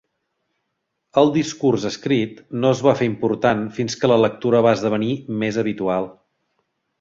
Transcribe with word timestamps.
El 1.21 1.27
discurs 1.35 1.85
escrit 1.89 2.39
no 2.63 2.71
es 2.77 2.81
va 2.87 2.95
fer 3.01 3.09
important 3.09 3.61
fins 3.77 3.97
que 4.05 4.11
la 4.13 4.19
lectura 4.23 4.63
va 4.69 4.73
esdevenir 4.79 5.13
més 5.45 5.61
habitual. 5.65 6.11